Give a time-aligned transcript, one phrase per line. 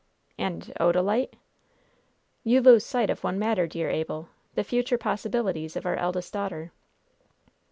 [0.35, 1.35] "And Odalite?"
[2.43, 6.71] "You lose sight of one matter, dear Abel the future possibilities of our eldest daughter."